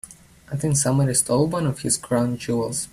I 0.51 0.55
think 0.55 0.77
somebody 0.77 1.13
stole 1.13 1.45
one 1.45 1.67
of 1.67 1.81
his 1.81 1.95
crown 1.95 2.35
jewels. 2.39 2.87